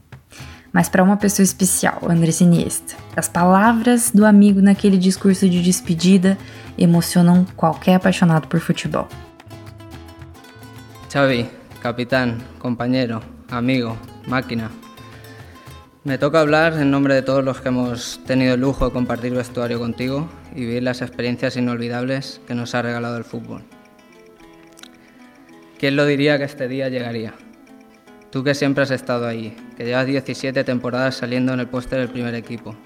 mas 0.72 0.88
para 0.88 1.04
uma 1.04 1.18
pessoa 1.18 1.44
especial, 1.44 1.98
Andrés 2.08 2.40
Iniesta. 2.40 2.94
As 3.14 3.28
palavras 3.28 4.10
do 4.10 4.24
amigo 4.24 4.62
naquele 4.62 4.96
discurso 4.96 5.46
de 5.46 5.62
despedida 5.62 6.38
emocionam 6.78 7.46
qualquer 7.54 7.96
apaixonado 7.96 8.48
por 8.48 8.58
futebol. 8.58 9.06
Xavi, 11.12 11.46
capitán, 11.82 12.40
compañero, 12.60 13.20
amigo, 13.50 13.96
máquina. 14.28 14.70
Me 16.04 16.16
toca 16.16 16.38
hablar 16.38 16.74
en 16.74 16.92
nombre 16.92 17.12
de 17.12 17.22
todos 17.22 17.42
los 17.42 17.60
que 17.60 17.70
hemos 17.70 18.20
tenido 18.24 18.54
el 18.54 18.60
lujo 18.60 18.86
de 18.86 18.92
compartir 18.92 19.34
vestuario 19.34 19.80
contigo 19.80 20.28
y 20.54 20.60
vivir 20.60 20.84
las 20.84 21.02
experiencias 21.02 21.56
inolvidables 21.56 22.40
que 22.46 22.54
nos 22.54 22.76
ha 22.76 22.82
regalado 22.82 23.16
el 23.16 23.24
fútbol. 23.24 23.64
¿Quién 25.76 25.96
lo 25.96 26.06
diría 26.06 26.38
que 26.38 26.44
este 26.44 26.68
día 26.68 26.88
llegaría? 26.88 27.34
Tú 28.30 28.44
que 28.44 28.54
siempre 28.54 28.84
has 28.84 28.92
estado 28.92 29.26
ahí, 29.26 29.56
que 29.76 29.84
llevas 29.84 30.06
17 30.06 30.62
temporadas 30.62 31.16
saliendo 31.16 31.52
en 31.52 31.58
el 31.58 31.66
póster 31.66 31.98
del 31.98 32.10
primer 32.10 32.36
equipo, 32.36 32.76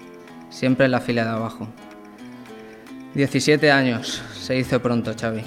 siempre 0.49 0.85
en 0.85 0.91
la 0.91 1.01
fila 1.01 1.23
de 1.23 1.29
abajo. 1.29 1.67
17 3.13 3.71
años, 3.71 4.23
se 4.33 4.55
dice 4.55 4.79
pronto, 4.79 5.13
Xavi. 5.15 5.43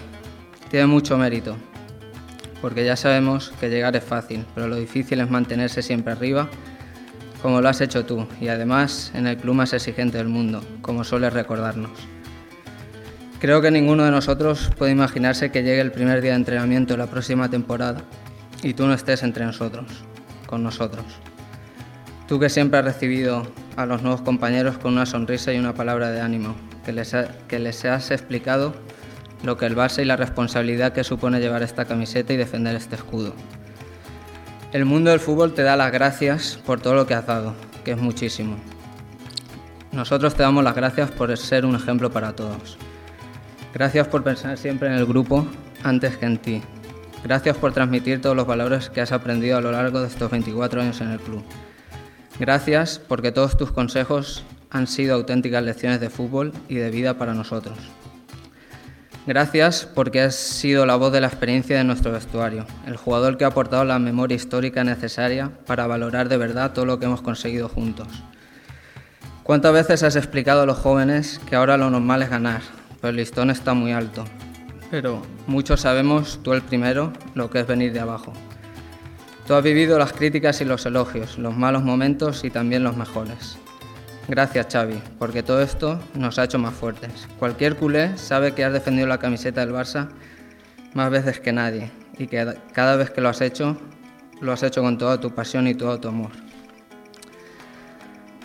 Tiene 0.70 0.86
mucho 0.86 1.18
mérito, 1.18 1.56
porque 2.60 2.84
ya 2.84 2.96
sabemos 2.96 3.52
que 3.60 3.70
llegar 3.70 3.96
es 3.96 4.04
fácil, 4.04 4.44
pero 4.54 4.68
lo 4.68 4.76
difícil 4.76 5.20
es 5.20 5.30
mantenerse 5.30 5.82
siempre 5.82 6.12
arriba, 6.12 6.48
como 7.42 7.60
lo 7.60 7.68
has 7.68 7.80
hecho 7.80 8.04
tú, 8.04 8.26
y 8.40 8.48
además 8.48 9.12
en 9.14 9.26
el 9.26 9.36
club 9.36 9.54
más 9.54 9.72
exigente 9.72 10.18
del 10.18 10.28
mundo, 10.28 10.62
como 10.82 11.04
sueles 11.04 11.32
recordarnos. 11.32 11.90
Creo 13.40 13.62
que 13.62 13.70
ninguno 13.70 14.04
de 14.04 14.10
nosotros 14.10 14.70
puede 14.76 14.92
imaginarse 14.92 15.50
que 15.50 15.62
llegue 15.62 15.80
el 15.80 15.92
primer 15.92 16.20
día 16.20 16.32
de 16.32 16.36
entrenamiento 16.36 16.92
de 16.92 16.98
la 16.98 17.06
próxima 17.06 17.48
temporada 17.48 18.02
y 18.62 18.74
tú 18.74 18.86
no 18.86 18.92
estés 18.92 19.22
entre 19.22 19.46
nosotros, 19.46 19.86
con 20.46 20.62
nosotros. 20.62 21.06
Tú 22.28 22.38
que 22.38 22.50
siempre 22.50 22.78
has 22.78 22.84
recibido 22.84 23.46
a 23.76 23.86
los 23.86 24.02
nuevos 24.02 24.20
compañeros 24.20 24.76
con 24.76 24.92
una 24.92 25.06
sonrisa 25.06 25.54
y 25.54 25.58
una 25.58 25.72
palabra 25.72 26.10
de 26.10 26.20
ánimo, 26.20 26.54
que 26.84 26.92
les, 26.92 27.16
que 27.48 27.58
les 27.58 27.84
has 27.86 28.10
explicado 28.10 28.74
lo 29.42 29.56
que 29.56 29.66
el 29.66 29.76
Barça 29.76 30.02
y 30.02 30.04
la 30.04 30.16
responsabilidad 30.16 30.92
que 30.92 31.04
supone 31.04 31.40
llevar 31.40 31.62
esta 31.62 31.84
camiseta 31.84 32.32
y 32.32 32.36
defender 32.36 32.76
este 32.76 32.96
escudo. 32.96 33.34
El 34.72 34.84
mundo 34.84 35.10
del 35.10 35.20
fútbol 35.20 35.52
te 35.54 35.62
da 35.62 35.76
las 35.76 35.90
gracias 35.90 36.58
por 36.64 36.80
todo 36.80 36.94
lo 36.94 37.06
que 37.06 37.14
has 37.14 37.26
dado, 37.26 37.54
que 37.84 37.92
es 37.92 37.98
muchísimo. 37.98 38.56
Nosotros 39.92 40.34
te 40.34 40.42
damos 40.42 40.62
las 40.62 40.76
gracias 40.76 41.10
por 41.10 41.36
ser 41.36 41.64
un 41.66 41.74
ejemplo 41.74 42.10
para 42.10 42.32
todos. 42.34 42.78
Gracias 43.74 44.06
por 44.06 44.22
pensar 44.22 44.56
siempre 44.58 44.88
en 44.88 44.94
el 44.94 45.06
grupo 45.06 45.46
antes 45.82 46.16
que 46.16 46.26
en 46.26 46.38
ti. 46.38 46.62
Gracias 47.24 47.56
por 47.56 47.72
transmitir 47.72 48.20
todos 48.20 48.36
los 48.36 48.46
valores 48.46 48.88
que 48.90 49.00
has 49.00 49.12
aprendido 49.12 49.58
a 49.58 49.60
lo 49.60 49.72
largo 49.72 50.00
de 50.00 50.06
estos 50.06 50.30
24 50.30 50.82
años 50.82 51.00
en 51.00 51.10
el 51.10 51.18
club. 51.18 51.42
Gracias 52.38 52.98
porque 52.98 53.32
todos 53.32 53.56
tus 53.56 53.72
consejos 53.72 54.44
han 54.70 54.86
sido 54.86 55.16
auténticas 55.16 55.62
lecciones 55.62 56.00
de 56.00 56.10
fútbol 56.10 56.52
y 56.68 56.76
de 56.76 56.90
vida 56.90 57.18
para 57.18 57.34
nosotros. 57.34 57.76
Gracias 59.30 59.86
porque 59.86 60.22
has 60.22 60.34
sido 60.34 60.86
la 60.86 60.96
voz 60.96 61.12
de 61.12 61.20
la 61.20 61.28
experiencia 61.28 61.78
de 61.78 61.84
nuestro 61.84 62.10
vestuario, 62.10 62.66
el 62.84 62.96
jugador 62.96 63.38
que 63.38 63.44
ha 63.44 63.46
aportado 63.46 63.84
la 63.84 64.00
memoria 64.00 64.34
histórica 64.34 64.82
necesaria 64.82 65.52
para 65.66 65.86
valorar 65.86 66.28
de 66.28 66.36
verdad 66.36 66.72
todo 66.72 66.84
lo 66.84 66.98
que 66.98 67.04
hemos 67.04 67.22
conseguido 67.22 67.68
juntos. 67.68 68.08
¿Cuántas 69.44 69.72
veces 69.72 70.02
has 70.02 70.16
explicado 70.16 70.62
a 70.62 70.66
los 70.66 70.78
jóvenes 70.78 71.38
que 71.48 71.54
ahora 71.54 71.76
lo 71.76 71.90
normal 71.90 72.22
es 72.22 72.30
ganar, 72.30 72.62
pero 73.00 73.10
el 73.10 73.18
listón 73.18 73.50
está 73.50 73.72
muy 73.72 73.92
alto? 73.92 74.24
Pero 74.90 75.22
muchos 75.46 75.82
sabemos, 75.82 76.40
tú 76.42 76.52
el 76.52 76.62
primero, 76.62 77.12
lo 77.36 77.50
que 77.50 77.60
es 77.60 77.68
venir 77.68 77.92
de 77.92 78.00
abajo. 78.00 78.32
Tú 79.46 79.54
has 79.54 79.62
vivido 79.62 79.96
las 79.96 80.12
críticas 80.12 80.60
y 80.60 80.64
los 80.64 80.86
elogios, 80.86 81.38
los 81.38 81.56
malos 81.56 81.84
momentos 81.84 82.42
y 82.42 82.50
también 82.50 82.82
los 82.82 82.96
mejores. 82.96 83.58
Gracias 84.28 84.66
Xavi, 84.70 85.00
porque 85.18 85.42
todo 85.42 85.60
esto 85.62 86.00
nos 86.14 86.38
ha 86.38 86.44
hecho 86.44 86.58
más 86.58 86.74
fuertes. 86.74 87.28
Cualquier 87.38 87.76
culé 87.76 88.16
sabe 88.16 88.52
que 88.52 88.64
has 88.64 88.72
defendido 88.72 89.06
la 89.06 89.18
camiseta 89.18 89.60
del 89.60 89.74
Barça 89.74 90.08
más 90.94 91.10
veces 91.10 91.40
que 91.40 91.52
nadie 91.52 91.90
y 92.18 92.26
que 92.26 92.56
cada 92.72 92.96
vez 92.96 93.10
que 93.10 93.20
lo 93.20 93.28
has 93.28 93.40
hecho, 93.40 93.76
lo 94.40 94.52
has 94.52 94.62
hecho 94.62 94.82
con 94.82 94.98
toda 94.98 95.20
tu 95.20 95.34
pasión 95.34 95.66
y 95.66 95.74
todo 95.74 95.98
tu 95.98 96.08
amor. 96.08 96.30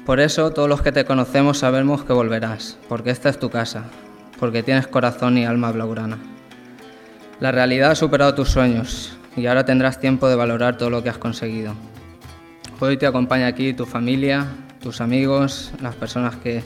Por 0.06 0.20
eso 0.20 0.52
todos 0.52 0.70
los 0.70 0.82
que 0.82 0.92
te 0.92 1.04
conocemos 1.04 1.58
sabemos 1.60 2.04
que 2.04 2.14
volverás, 2.14 2.78
porque 2.88 3.10
esta 3.10 3.30
es 3.30 3.40
tu 3.40 3.50
casa, 3.50 3.86
porque 4.40 4.62
tienes 4.62 4.88
corazón 4.88 5.38
y 5.38 5.46
alma 5.46 5.72
blaugrana. 5.72 6.20
La 7.40 7.52
realidad 7.52 7.92
ha 7.92 7.96
superado 7.96 8.36
tus 8.36 8.50
sueños 8.50 9.18
y 9.36 9.48
ahora 9.48 9.66
tendrás 9.66 10.00
tiempo 10.00 10.30
de 10.30 10.36
valorar 10.36 10.78
todo 10.78 10.90
lo 10.90 11.04
que 11.04 11.10
has 11.10 11.18
conseguido. 11.18 11.74
Hoy 12.80 12.98
te 12.98 13.08
acompaña 13.08 13.48
aquí 13.48 13.74
tu 13.74 13.86
familia, 13.86 14.46
tus 14.86 15.02
amigos, 15.02 15.72
las 15.82 15.96
personas 15.96 16.36
que, 16.36 16.62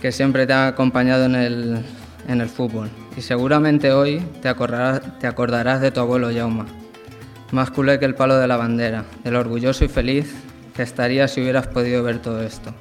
que 0.00 0.12
siempre 0.12 0.46
te 0.46 0.54
han 0.54 0.66
acompañado 0.66 1.26
en 1.26 1.34
el, 1.34 1.84
en 2.26 2.40
el 2.40 2.48
fútbol. 2.48 2.88
Y 3.18 3.20
seguramente 3.20 3.92
hoy 3.92 4.20
te 4.40 4.48
acordarás, 4.48 5.02
te 5.18 5.26
acordarás 5.26 5.82
de 5.82 5.90
tu 5.90 6.00
abuelo 6.00 6.30
Jauma, 6.34 6.64
más 7.52 7.70
culé 7.70 7.98
que 7.98 8.06
el 8.06 8.14
palo 8.14 8.38
de 8.38 8.48
la 8.48 8.56
bandera, 8.56 9.04
el 9.24 9.36
orgulloso 9.36 9.84
y 9.84 9.88
feliz 9.88 10.34
que 10.74 10.82
estarías 10.82 11.30
si 11.30 11.42
hubieras 11.42 11.66
podido 11.66 12.02
ver 12.02 12.22
todo 12.22 12.42
esto. 12.42 12.72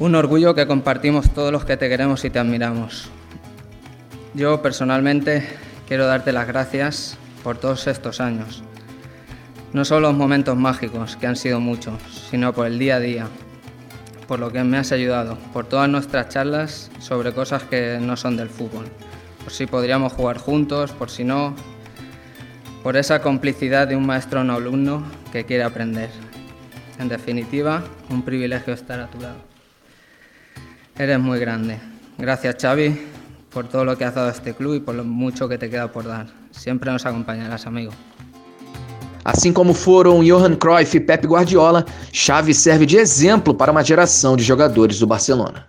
Un 0.00 0.16
orgullo 0.16 0.56
que 0.56 0.66
compartimos 0.66 1.32
todos 1.32 1.52
los 1.52 1.64
que 1.64 1.76
te 1.76 1.88
queremos 1.88 2.24
y 2.24 2.30
te 2.30 2.40
admiramos. 2.40 3.08
Yo 4.34 4.62
personalmente 4.62 5.46
quiero 5.86 6.06
darte 6.06 6.32
las 6.32 6.48
gracias 6.48 7.18
por 7.44 7.56
todos 7.56 7.86
estos 7.86 8.20
años. 8.20 8.64
No 9.74 9.84
solo 9.84 10.08
los 10.08 10.16
momentos 10.16 10.56
mágicos, 10.56 11.16
que 11.16 11.26
han 11.26 11.34
sido 11.34 11.58
muchos, 11.58 12.00
sino 12.30 12.52
por 12.52 12.68
el 12.68 12.78
día 12.78 12.94
a 12.94 13.00
día, 13.00 13.26
por 14.28 14.38
lo 14.38 14.52
que 14.52 14.62
me 14.62 14.78
has 14.78 14.92
ayudado, 14.92 15.36
por 15.52 15.66
todas 15.66 15.88
nuestras 15.88 16.28
charlas 16.28 16.92
sobre 17.00 17.32
cosas 17.32 17.64
que 17.64 17.98
no 18.00 18.16
son 18.16 18.36
del 18.36 18.48
fútbol, 18.48 18.86
por 19.42 19.52
si 19.52 19.66
podríamos 19.66 20.12
jugar 20.12 20.38
juntos, 20.38 20.92
por 20.92 21.10
si 21.10 21.24
no, 21.24 21.56
por 22.84 22.96
esa 22.96 23.20
complicidad 23.20 23.88
de 23.88 23.96
un 23.96 24.06
maestro 24.06 24.38
o 24.38 24.44
un 24.44 24.50
alumno 24.50 25.02
que 25.32 25.44
quiere 25.44 25.64
aprender. 25.64 26.10
En 27.00 27.08
definitiva, 27.08 27.82
un 28.10 28.22
privilegio 28.22 28.74
estar 28.74 29.00
a 29.00 29.08
tu 29.08 29.20
lado. 29.20 29.38
Eres 30.96 31.18
muy 31.18 31.40
grande. 31.40 31.80
Gracias 32.16 32.54
Xavi 32.62 32.96
por 33.52 33.66
todo 33.68 33.84
lo 33.84 33.98
que 33.98 34.04
has 34.04 34.14
dado 34.14 34.28
a 34.28 34.32
este 34.32 34.54
club 34.54 34.74
y 34.76 34.80
por 34.80 34.94
lo 34.94 35.02
mucho 35.02 35.48
que 35.48 35.58
te 35.58 35.68
queda 35.68 35.90
por 35.90 36.06
dar. 36.06 36.28
Siempre 36.52 36.92
nos 36.92 37.06
acompañarás, 37.06 37.66
amigo. 37.66 37.90
Assim 39.24 39.52
como 39.52 39.72
foram 39.72 40.22
Johan 40.22 40.54
Cruyff 40.54 40.96
e 40.96 41.00
Pep 41.00 41.26
Guardiola, 41.26 41.86
Xavi 42.12 42.52
serve 42.52 42.84
de 42.84 42.98
exemplo 42.98 43.54
para 43.54 43.72
uma 43.72 43.82
geração 43.82 44.36
de 44.36 44.44
jogadores 44.44 44.98
do 44.98 45.06
Barcelona. 45.06 45.66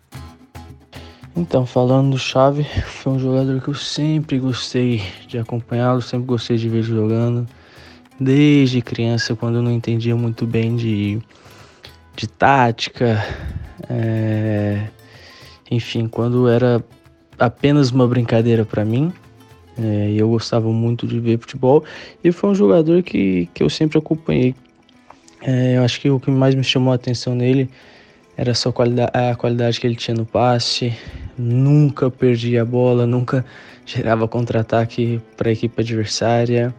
Então, 1.38 1.66
falando 1.66 2.12
do 2.12 2.18
Xavi, 2.18 2.66
foi 2.86 3.14
um 3.14 3.20
jogador 3.20 3.62
que 3.62 3.70
eu 3.70 3.74
sempre 3.74 4.40
gostei 4.40 5.02
de 5.28 5.38
acompanhá-lo, 5.38 6.02
sempre 6.02 6.28
gostei 6.28 6.58
de 6.58 6.68
ver 6.68 6.84
jogando. 6.84 7.48
Desde 8.20 8.82
criança, 8.82 9.36
quando 9.36 9.56
eu 9.56 9.62
não 9.62 9.72
entendia 9.72 10.16
muito 10.16 10.46
bem 10.46 10.76
de, 10.76 11.22
de 12.16 12.28
tática, 12.28 13.26
é, 13.90 14.88
enfim, 15.70 16.08
quando 16.08 16.48
era 16.48 16.84
apenas 17.38 17.92
uma 17.92 18.08
brincadeira 18.08 18.64
para 18.64 18.86
mim, 18.86 19.14
é, 19.78 20.14
eu 20.16 20.30
gostava 20.30 20.70
muito 20.70 21.06
de 21.06 21.20
ver 21.20 21.38
futebol 21.38 21.84
e 22.24 22.32
foi 22.32 22.50
um 22.50 22.56
jogador 22.56 23.04
que, 23.04 23.50
que 23.54 23.62
eu 23.62 23.70
sempre 23.70 23.98
acompanhei. 23.98 24.56
É, 25.42 25.78
eu 25.78 25.84
acho 25.84 26.00
que 26.00 26.10
o 26.10 26.20
que 26.20 26.32
mais 26.32 26.56
me 26.56 26.64
chamou 26.64 26.92
a 26.92 26.96
atenção 26.96 27.36
nele 27.36 27.70
era 28.38 28.52
a, 28.52 28.72
qualidade, 28.72 29.12
a 29.14 29.36
qualidade 29.36 29.80
que 29.80 29.88
ele 29.88 29.96
tinha 29.96 30.16
no 30.16 30.26
passe, 30.26 30.94
nunca 31.38 32.10
perdia 32.10 32.62
a 32.62 32.66
bola, 32.66 33.06
nunca 33.06 33.46
gerava 33.86 34.28
contra-ataque 34.28 35.22
para 35.38 35.50
a 35.50 35.54
equipe 35.54 35.82
adversária. 35.82 36.74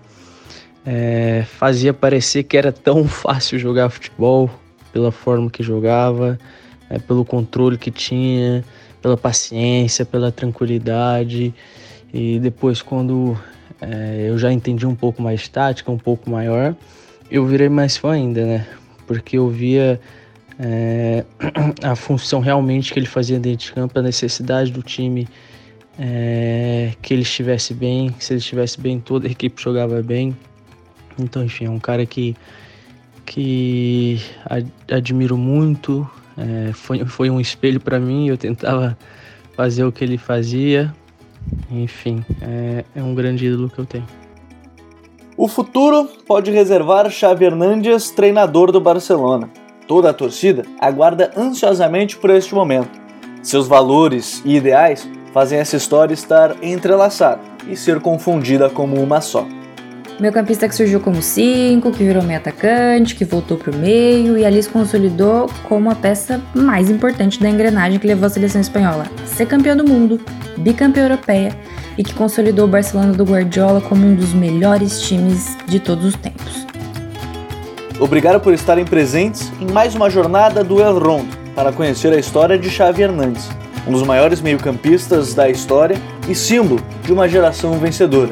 É, 0.84 1.44
fazia 1.46 1.92
parecer 1.92 2.44
que 2.44 2.56
era 2.56 2.72
tão 2.72 3.04
fácil 3.08 3.58
jogar 3.58 3.90
futebol 3.90 4.50
pela 4.92 5.12
forma 5.12 5.50
que 5.50 5.62
jogava, 5.62 6.38
é, 6.88 6.98
pelo 6.98 7.24
controle 7.24 7.76
que 7.76 7.90
tinha, 7.90 8.64
pela 9.02 9.16
paciência, 9.16 10.04
pela 10.04 10.32
tranquilidade. 10.32 11.54
E 12.12 12.38
depois, 12.38 12.82
quando 12.82 13.36
é, 13.80 14.26
eu 14.28 14.38
já 14.38 14.52
entendi 14.52 14.86
um 14.86 14.94
pouco 14.94 15.20
mais 15.22 15.48
tática, 15.48 15.90
um 15.90 15.98
pouco 15.98 16.30
maior, 16.30 16.74
eu 17.30 17.46
virei 17.46 17.68
mais 17.68 17.96
fã 17.96 18.12
ainda, 18.12 18.44
né? 18.44 18.66
Porque 19.06 19.36
eu 19.38 19.48
via 19.48 20.00
é, 20.58 21.24
a 21.82 21.94
função 21.94 22.40
realmente 22.40 22.92
que 22.92 22.98
ele 22.98 23.06
fazia 23.06 23.38
dentro 23.38 23.66
de 23.66 23.72
campo, 23.72 23.98
a 23.98 24.02
necessidade 24.02 24.70
do 24.70 24.82
time 24.82 25.28
é, 25.98 26.92
que 27.02 27.14
ele 27.14 27.22
estivesse 27.22 27.74
bem, 27.74 28.10
que 28.10 28.24
se 28.24 28.32
ele 28.32 28.40
estivesse 28.40 28.80
bem, 28.80 29.00
toda 29.00 29.26
a 29.26 29.30
equipe 29.30 29.60
jogava 29.60 30.02
bem. 30.02 30.36
Então, 31.18 31.44
enfim, 31.44 31.66
é 31.66 31.70
um 31.70 31.78
cara 31.78 32.04
que, 32.04 32.36
que 33.24 34.20
admiro 34.90 35.36
muito, 35.36 36.08
é, 36.36 36.72
foi, 36.72 37.04
foi 37.04 37.30
um 37.30 37.40
espelho 37.40 37.80
para 37.80 37.98
mim, 37.98 38.28
eu 38.28 38.36
tentava 38.36 38.96
fazer 39.54 39.84
o 39.84 39.92
que 39.92 40.04
ele 40.04 40.18
fazia, 40.18 40.94
enfim, 41.70 42.24
é, 42.40 42.84
é 42.94 43.02
um 43.02 43.14
grande 43.14 43.46
ídolo 43.46 43.68
que 43.68 43.78
eu 43.78 43.86
tenho. 43.86 44.06
O 45.36 45.48
futuro 45.48 46.08
pode 46.26 46.50
reservar 46.50 47.10
Xavi 47.10 47.44
Hernandes, 47.44 48.10
treinador 48.10 48.72
do 48.72 48.80
Barcelona. 48.80 49.50
Toda 49.86 50.10
a 50.10 50.14
torcida 50.14 50.64
aguarda 50.80 51.30
ansiosamente 51.36 52.16
por 52.16 52.30
este 52.30 52.54
momento. 52.54 52.98
Seus 53.42 53.68
valores 53.68 54.42
e 54.44 54.56
ideais 54.56 55.08
fazem 55.32 55.58
essa 55.58 55.76
história 55.76 56.14
estar 56.14 56.56
entrelaçada 56.62 57.40
e 57.68 57.76
ser 57.76 58.00
confundida 58.00 58.70
como 58.70 58.96
uma 58.96 59.20
só. 59.20 59.46
Meu 60.18 60.32
campista 60.32 60.66
que 60.66 60.74
surgiu 60.74 60.98
como 60.98 61.20
5, 61.20 61.90
que 61.92 62.02
virou 62.02 62.22
meio 62.22 62.38
atacante, 62.38 63.14
que 63.14 63.22
voltou 63.22 63.58
para 63.58 63.70
o 63.70 63.76
meio 63.76 64.38
e 64.38 64.46
ali 64.46 64.62
se 64.62 64.68
consolidou 64.68 65.46
como 65.68 65.90
a 65.90 65.94
peça 65.94 66.40
mais 66.54 66.88
importante 66.88 67.38
da 67.38 67.50
engrenagem 67.50 67.98
que 67.98 68.06
levou 68.06 68.26
a 68.26 68.30
seleção 68.30 68.58
espanhola 68.58 69.04
a 69.22 69.26
ser 69.26 69.44
campeã 69.44 69.76
do 69.76 69.84
mundo, 69.84 70.18
bicampeã 70.56 71.02
europeia 71.02 71.54
e 71.98 72.02
que 72.02 72.14
consolidou 72.14 72.64
o 72.64 72.68
Barcelona 72.68 73.12
do 73.12 73.24
Guardiola 73.24 73.82
como 73.82 74.06
um 74.06 74.14
dos 74.14 74.32
melhores 74.32 75.02
times 75.02 75.54
de 75.66 75.78
todos 75.78 76.06
os 76.06 76.14
tempos. 76.14 76.66
Obrigado 78.00 78.40
por 78.40 78.54
estarem 78.54 78.86
presentes 78.86 79.52
em 79.60 79.70
mais 79.70 79.94
uma 79.94 80.08
jornada 80.08 80.64
do 80.64 80.80
El 80.80 80.98
Rondo 80.98 81.36
para 81.54 81.72
conhecer 81.72 82.10
a 82.14 82.18
história 82.18 82.58
de 82.58 82.70
Xavi 82.70 83.02
Hernandes. 83.02 83.50
um 83.86 83.92
dos 83.92 84.02
maiores 84.02 84.40
meio-campistas 84.40 85.34
da 85.34 85.48
história 85.48 85.96
e 86.26 86.34
símbolo 86.34 86.80
de 87.04 87.12
uma 87.12 87.28
geração 87.28 87.78
vencedora. 87.78 88.30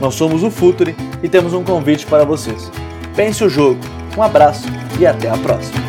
Nós 0.00 0.14
somos 0.14 0.42
o 0.42 0.50
Futuri 0.50 0.94
e 1.22 1.28
temos 1.28 1.52
um 1.52 1.62
convite 1.62 2.06
para 2.06 2.24
vocês. 2.24 2.70
Pense 3.14 3.44
o 3.44 3.48
jogo, 3.48 3.80
um 4.16 4.22
abraço 4.22 4.66
e 4.98 5.06
até 5.06 5.28
a 5.28 5.36
próxima. 5.36 5.83